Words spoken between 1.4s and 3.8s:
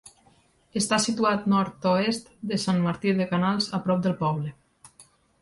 nord-oest de Sant Martí de Canals,